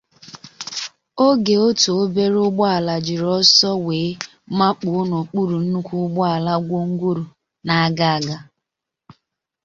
[1.27, 4.17] oge otu obere ụgbọala jiri ọsọ wee
[4.57, 7.23] makpuo n'òkpúrù nnukwu ụgbọala gwongworo
[7.67, 8.37] na-aga aga.